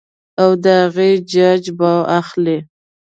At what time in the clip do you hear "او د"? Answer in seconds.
0.41-0.65